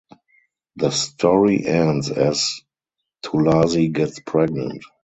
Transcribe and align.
The 0.77 0.89
story 0.89 1.63
ends 1.63 2.09
as 2.09 2.61
Tulasi 3.23 3.93
gets 3.93 4.19
pregnant. 4.19 4.81